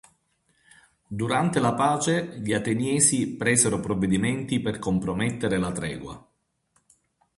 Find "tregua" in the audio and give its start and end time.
5.71-6.27